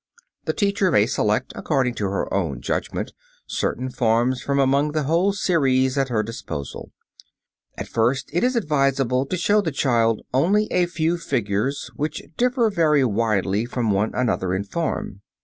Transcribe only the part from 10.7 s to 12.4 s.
a few figures which